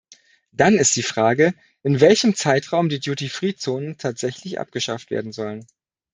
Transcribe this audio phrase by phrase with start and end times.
[0.51, 1.53] Dann ist die Frage,
[1.83, 5.67] in welchem Zeitraum die Duty-Free-Zonen tatsächlich abgeschafft werden sollen.